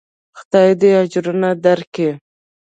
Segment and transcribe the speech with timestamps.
[0.39, 2.09] خداى دې اجرونه دركي.